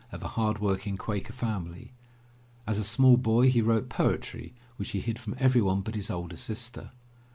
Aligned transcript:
of 0.11 0.23
a 0.23 0.29
hard 0.29 0.57
working 0.57 0.97
Quaker 0.97 1.31
family. 1.31 1.93
As 2.65 2.79
a 2.79 2.83
small 2.83 3.17
boy 3.17 3.51
he 3.51 3.61
wrote 3.61 3.87
poetry 3.87 4.55
which 4.77 4.89
he 4.93 4.99
hid 4.99 5.19
from 5.19 5.35
everyone 5.37 5.81
but 5.81 5.93
his 5.93 6.09
older 6.09 6.37
sister. 6.37 6.89